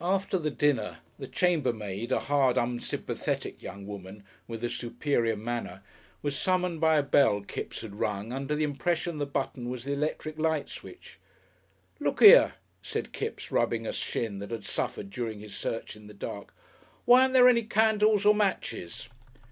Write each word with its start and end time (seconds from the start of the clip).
After 0.00 0.38
the 0.38 0.52
dinner 0.52 0.98
the 1.18 1.26
chambermaid, 1.26 2.12
a 2.12 2.20
hard, 2.20 2.56
unsympathetic 2.56 3.60
young 3.60 3.88
woman 3.88 4.22
with 4.46 4.62
a 4.62 4.68
superior 4.68 5.34
manner, 5.34 5.82
was 6.22 6.38
summoned 6.38 6.80
by 6.80 6.96
a 6.96 7.02
bell 7.02 7.40
Kipps 7.40 7.80
had 7.80 7.96
rung 7.96 8.30
under 8.32 8.54
the 8.54 8.62
impression 8.62 9.18
the 9.18 9.26
button 9.26 9.68
was 9.68 9.82
the 9.84 9.92
electric 9.92 10.38
light 10.38 10.68
switch. 10.68 11.18
"Look 11.98 12.22
'ere," 12.22 12.54
said 12.82 13.12
Kipps, 13.12 13.50
rubbing 13.50 13.84
a 13.84 13.92
shin 13.92 14.38
that 14.38 14.52
had 14.52 14.64
suffered 14.64 15.10
during 15.10 15.40
his 15.40 15.56
search 15.56 15.96
in 15.96 16.06
the 16.06 16.14
dark, 16.14 16.54
"why 17.04 17.22
aren't 17.22 17.34
there 17.34 17.48
any 17.48 17.64
candles 17.64 18.24
or 18.24 18.32
matches?" 18.32 19.08